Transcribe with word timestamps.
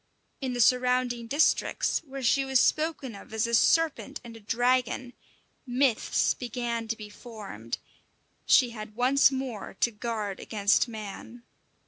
In 0.41 0.53
the 0.53 0.59
surrounding 0.59 1.27
districts, 1.27 2.01
where 2.07 2.23
she 2.23 2.43
was 2.43 2.59
spoken 2.59 3.13
of 3.13 3.31
as 3.35 3.45
a 3.45 3.53
serpent 3.53 4.19
and 4.23 4.35
a 4.35 4.39
dragon, 4.39 5.13
myths 5.67 6.33
began 6.33 6.87
to 6.87 6.97
be 6.97 7.07
formed; 7.07 7.77
she 8.47 8.71
had 8.71 8.95
once 8.95 9.31
more 9.31 9.75
to 9.75 9.91
guard 9.91 10.39
against 10.39 10.87
man. 10.87 11.43